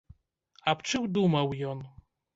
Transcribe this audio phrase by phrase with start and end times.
[0.73, 1.85] Аб чым думаў ён?